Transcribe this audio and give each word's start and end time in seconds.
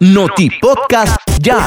Noti 0.00 0.48
Podcast 0.62 1.18
Ya. 1.42 1.58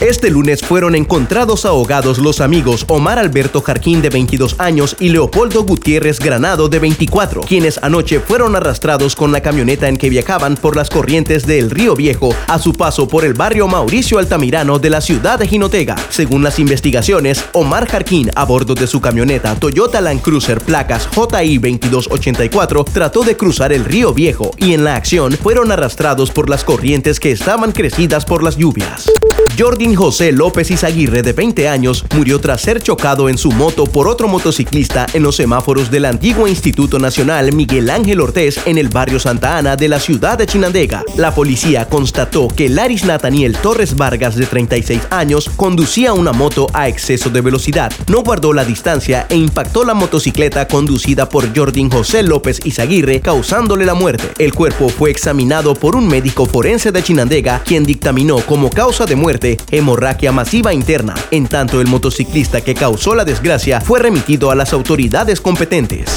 Este 0.00 0.28
lunes 0.28 0.60
fueron 0.60 0.94
encontrados 0.94 1.64
ahogados 1.64 2.18
los 2.18 2.42
amigos 2.42 2.84
Omar 2.86 3.18
Alberto 3.18 3.62
Jarquín 3.62 4.02
de 4.02 4.10
22 4.10 4.56
años 4.58 4.94
y 5.00 5.08
Leopoldo 5.08 5.62
Gutiérrez 5.62 6.18
Granado 6.18 6.68
de 6.68 6.78
24, 6.78 7.40
quienes 7.40 7.78
anoche 7.82 8.20
fueron 8.20 8.54
arrastrados 8.56 9.16
con 9.16 9.32
la 9.32 9.40
camioneta 9.40 9.88
en 9.88 9.96
que 9.96 10.10
viajaban 10.10 10.58
por 10.58 10.76
las 10.76 10.90
corrientes 10.90 11.46
del 11.46 11.70
Río 11.70 11.96
Viejo 11.96 12.34
a 12.46 12.58
su 12.58 12.74
paso 12.74 13.08
por 13.08 13.24
el 13.24 13.32
barrio 13.32 13.68
Mauricio 13.68 14.18
Altamirano 14.18 14.78
de 14.78 14.90
la 14.90 15.00
ciudad 15.00 15.38
de 15.38 15.48
Jinotega. 15.48 15.96
Según 16.10 16.42
las 16.42 16.58
investigaciones, 16.58 17.42
Omar 17.54 17.88
Jarquín 17.88 18.30
a 18.34 18.44
bordo 18.44 18.74
de 18.74 18.86
su 18.86 19.00
camioneta 19.00 19.54
Toyota 19.54 20.02
Land 20.02 20.20
Cruiser 20.20 20.60
placas 20.60 21.08
JI 21.08 21.56
2284 21.56 22.84
trató 22.84 23.22
de 23.22 23.34
cruzar 23.38 23.72
el 23.72 23.86
Río 23.86 24.12
Viejo 24.12 24.50
y 24.58 24.74
en 24.74 24.84
la 24.84 24.96
acción 24.96 25.32
fueron 25.32 25.72
arrastrados 25.72 26.32
por 26.32 26.50
las 26.50 26.64
corrientes 26.64 27.18
que 27.18 27.32
estaban 27.32 27.72
crecidas 27.72 28.26
por 28.26 28.42
las 28.42 28.58
lluvias. 28.58 29.10
Jordi 29.58 29.85
José 29.94 30.32
López 30.32 30.70
Izaguirre, 30.70 31.22
de 31.22 31.32
20 31.32 31.68
años, 31.68 32.04
murió 32.14 32.40
tras 32.40 32.62
ser 32.62 32.82
chocado 32.82 33.28
en 33.28 33.38
su 33.38 33.52
moto 33.52 33.84
por 33.84 34.08
otro 34.08 34.26
motociclista 34.26 35.06
en 35.12 35.22
los 35.22 35.36
semáforos 35.36 35.90
del 35.90 36.06
antiguo 36.06 36.48
Instituto 36.48 36.98
Nacional 36.98 37.52
Miguel 37.52 37.90
Ángel 37.90 38.20
Ortez 38.20 38.58
en 38.66 38.78
el 38.78 38.88
barrio 38.88 39.20
Santa 39.20 39.58
Ana 39.58 39.76
de 39.76 39.88
la 39.88 40.00
ciudad 40.00 40.38
de 40.38 40.46
Chinandega. 40.46 41.04
La 41.16 41.34
policía 41.34 41.88
constató 41.88 42.48
que 42.48 42.68
Laris 42.68 43.04
Nathaniel 43.04 43.56
Torres 43.56 43.96
Vargas, 43.96 44.36
de 44.36 44.46
36 44.46 45.02
años, 45.10 45.50
conducía 45.56 46.14
una 46.14 46.32
moto 46.32 46.66
a 46.72 46.88
exceso 46.88 47.30
de 47.30 47.40
velocidad, 47.42 47.92
no 48.08 48.22
guardó 48.22 48.52
la 48.52 48.64
distancia 48.64 49.26
e 49.28 49.36
impactó 49.36 49.84
la 49.84 49.94
motocicleta 49.94 50.66
conducida 50.66 51.28
por 51.28 51.56
Jordi 51.56 51.88
José 51.90 52.22
López 52.22 52.60
Izaguirre, 52.64 53.20
causándole 53.20 53.84
la 53.84 53.94
muerte. 53.94 54.24
El 54.38 54.54
cuerpo 54.54 54.88
fue 54.88 55.10
examinado 55.10 55.74
por 55.74 55.94
un 55.94 56.08
médico 56.08 56.46
forense 56.46 56.90
de 56.90 57.02
Chinandega, 57.02 57.60
quien 57.64 57.84
dictaminó 57.84 58.38
como 58.38 58.70
causa 58.70 59.04
de 59.04 59.16
muerte 59.16 59.58
hemorragia 59.76 60.32
masiva 60.32 60.72
interna, 60.72 61.14
en 61.30 61.46
tanto 61.46 61.80
el 61.80 61.86
motociclista 61.86 62.60
que 62.60 62.74
causó 62.74 63.14
la 63.14 63.24
desgracia 63.24 63.80
fue 63.80 64.00
remitido 64.00 64.50
a 64.50 64.54
las 64.54 64.72
autoridades 64.72 65.40
competentes. 65.40 66.10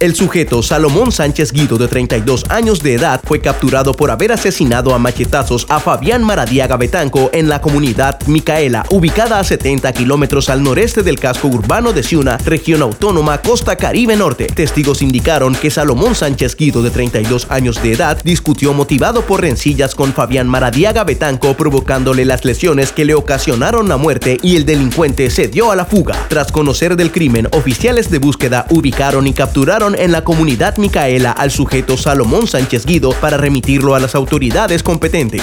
El 0.00 0.14
sujeto 0.14 0.62
Salomón 0.62 1.12
Sánchez 1.12 1.52
Guido, 1.52 1.76
de 1.76 1.86
32 1.86 2.46
años 2.48 2.82
de 2.82 2.94
edad, 2.94 3.20
fue 3.22 3.42
capturado 3.42 3.92
por 3.92 4.10
haber 4.10 4.32
asesinado 4.32 4.94
a 4.94 4.98
machetazos 4.98 5.66
a 5.68 5.78
Fabián 5.78 6.24
Maradiaga 6.24 6.78
Betanco 6.78 7.28
en 7.34 7.50
la 7.50 7.60
comunidad 7.60 8.18
Micaela, 8.26 8.86
ubicada 8.88 9.38
a 9.38 9.44
70 9.44 9.92
kilómetros 9.92 10.48
al 10.48 10.62
noreste 10.62 11.02
del 11.02 11.20
casco 11.20 11.48
urbano 11.48 11.92
de 11.92 12.02
Ciuna, 12.02 12.38
región 12.38 12.80
autónoma 12.80 13.42
Costa 13.42 13.76
Caribe 13.76 14.16
Norte. 14.16 14.46
Testigos 14.46 15.02
indicaron 15.02 15.54
que 15.54 15.70
Salomón 15.70 16.14
Sánchez 16.14 16.56
Guido, 16.56 16.82
de 16.82 16.88
32 16.88 17.50
años 17.50 17.82
de 17.82 17.92
edad, 17.92 18.18
discutió 18.24 18.72
motivado 18.72 19.26
por 19.26 19.42
rencillas 19.42 19.94
con 19.94 20.14
Fabián 20.14 20.48
Maradiaga 20.48 21.04
Betanco, 21.04 21.52
provocándole 21.58 22.24
las 22.24 22.46
lesiones 22.46 22.92
que 22.92 23.04
le 23.04 23.12
ocasionaron 23.12 23.90
la 23.90 23.98
muerte 23.98 24.38
y 24.42 24.56
el 24.56 24.64
delincuente 24.64 25.28
se 25.28 25.48
dio 25.48 25.70
a 25.70 25.76
la 25.76 25.84
fuga. 25.84 26.14
Tras 26.28 26.50
conocer 26.52 26.96
del 26.96 27.12
crimen, 27.12 27.48
oficiales 27.52 28.10
de 28.10 28.18
búsqueda 28.18 28.64
ubicaron 28.70 29.26
y 29.26 29.34
capturaron 29.34 29.89
en 29.98 30.12
la 30.12 30.24
comunidad 30.24 30.76
Micaela 30.78 31.32
al 31.32 31.50
sujeto 31.50 31.96
Salomón 31.96 32.46
Sánchez 32.46 32.86
Guido 32.86 33.10
para 33.20 33.36
remitirlo 33.36 33.94
a 33.94 34.00
las 34.00 34.14
autoridades 34.14 34.82
competentes. 34.82 35.42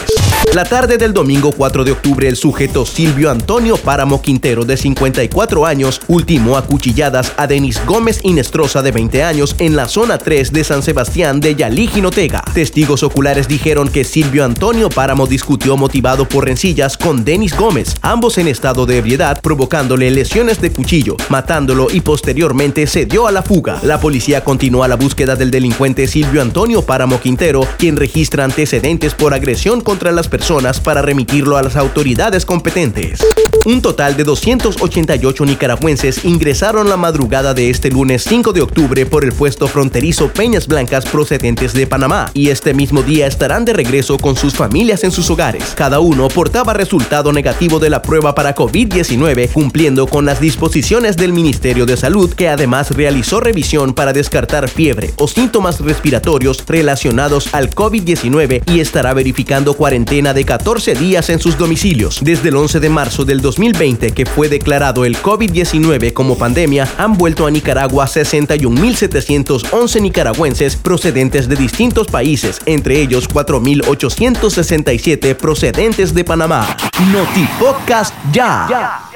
La 0.53 0.63
tarde 0.63 0.97
del 0.97 1.13
domingo 1.13 1.51
4 1.51 1.83
de 1.83 1.91
octubre, 1.91 2.27
el 2.27 2.37
sujeto 2.37 2.85
Silvio 2.85 3.29
Antonio 3.29 3.77
Páramo 3.77 4.21
Quintero, 4.21 4.65
de 4.65 4.77
54 4.77 5.65
años, 5.65 6.01
ultimó 6.07 6.57
a 6.57 6.65
cuchilladas 6.65 7.33
a 7.37 7.47
Denis 7.47 7.81
Gómez 7.85 8.21
Inestrosa, 8.23 8.81
de 8.81 8.91
20 8.91 9.23
años, 9.23 9.55
en 9.59 9.75
la 9.75 9.87
zona 9.87 10.17
3 10.17 10.53
de 10.53 10.63
San 10.63 10.83
Sebastián 10.83 11.41
de 11.41 11.55
Yalí, 11.55 11.87
Jinotega. 11.87 12.43
Testigos 12.53 13.03
oculares 13.03 13.47
dijeron 13.47 13.89
que 13.89 14.03
Silvio 14.03 14.45
Antonio 14.45 14.89
Páramo 14.89 15.27
discutió 15.27 15.75
motivado 15.77 16.27
por 16.27 16.45
rencillas 16.45 16.97
con 16.97 17.25
Denis 17.25 17.55
Gómez, 17.55 17.95
ambos 18.01 18.37
en 18.37 18.47
estado 18.47 18.85
de 18.85 18.97
ebriedad, 18.97 19.41
provocándole 19.41 20.09
lesiones 20.11 20.61
de 20.61 20.71
cuchillo, 20.71 21.17
matándolo 21.29 21.87
y 21.91 22.01
posteriormente 22.01 22.87
se 22.87 23.05
dio 23.05 23.27
a 23.27 23.31
la 23.31 23.43
fuga. 23.43 23.80
La 23.83 23.99
policía 23.99 24.36
continúa 24.43 24.87
la 24.87 24.95
búsqueda 24.95 25.36
del 25.36 25.52
delincuente 25.52 26.08
Silvio 26.08 26.42
Antonio 26.42 26.81
Páramo 26.81 27.20
Quintero, 27.20 27.67
quien 27.77 27.95
registra 27.95 28.43
antecedentes 28.43 29.14
por 29.14 29.33
agresión 29.33 29.81
contra 29.81 30.11
las 30.11 30.27
personas 30.27 30.80
para 30.80 31.02
remitirlo 31.02 31.58
a 31.58 31.64
las 31.64 31.75
autoridades 31.75 32.45
competentes. 32.45 33.20
Un 33.65 33.81
total 33.81 34.15
de 34.15 34.23
288 34.23 35.45
nicaragüenses 35.45 36.23
ingresaron 36.23 36.87
la 36.89 36.95
madrugada 36.95 37.53
de 37.53 37.70
este 37.70 37.89
lunes 37.89 38.23
5 38.23 38.53
de 38.53 38.61
octubre 38.61 39.05
por 39.05 39.25
el 39.25 39.33
puesto 39.33 39.67
fronterizo 39.67 40.31
Peñas 40.31 40.67
Blancas 40.67 41.05
procedentes 41.05 41.73
de 41.73 41.86
Panamá 41.86 42.31
y 42.33 42.49
este 42.49 42.73
mismo 42.73 43.02
día 43.02 43.27
estarán 43.27 43.65
de 43.65 43.73
regreso 43.73 44.17
con 44.17 44.37
sus 44.37 44.54
familias 44.54 45.04
en 45.04 45.11
sus 45.11 45.30
hogares. 45.30 45.73
Cada 45.75 45.99
uno 45.99 46.30
portaba 46.30 46.73
resultado 46.73 47.33
negativo 47.33 47.80
de 47.80 47.89
la 47.89 48.02
prueba 48.02 48.33
para 48.36 48.55
COVID-19 48.55 49.52
cumpliendo 49.52 50.08
con 50.08 50.25
las 50.25 50.39
disposiciones 50.39 51.17
del 51.17 51.33
Ministerio 51.33 51.86
de 51.86 51.98
Salud 51.98 52.33
que 52.33 52.48
además 52.48 52.92
realizó 52.92 53.39
revisión 53.39 53.93
para 53.93 54.14
descartar 54.27 54.67
fiebre 54.67 55.14
o 55.15 55.30
síntomas 55.30 55.80
respiratorios 55.80 56.61
relacionados 56.67 57.48
al 57.54 57.73
COVID-19 57.73 58.70
y 58.70 58.82
estará 58.82 59.14
verificando 59.14 59.73
cuarentena 59.73 60.33
de 60.33 60.43
14 60.43 60.95
días 60.95 61.30
en 61.30 61.39
sus 61.39 61.58
domicilios. 61.58 62.20
Desde 62.21 62.49
el 62.49 62.58
11 62.58 62.82
de 62.82 62.89
marzo 62.89 63.23
del 63.23 63.39
2020, 63.39 64.11
que 64.11 64.26
fue 64.26 64.49
declarado 64.49 65.05
el 65.05 65.16
COVID-19 65.16 66.11
como 66.11 66.37
pandemia, 66.37 66.89
han 66.98 67.14
vuelto 67.14 67.48
a 67.48 67.52
Nicaragua 67.52 68.05
61.711 68.05 70.02
nicaragüenses 70.02 70.76
procedentes 70.76 71.48
de 71.48 71.55
distintos 71.55 72.08
países, 72.08 72.60
entre 72.66 72.99
ellos 72.99 73.30
4.867 73.30 75.37
procedentes 75.37 76.14
de 76.14 76.26
Panamá. 76.26 76.76
Notipodcast 77.14 78.14
ya. 78.33 78.67
ya. 78.70 79.06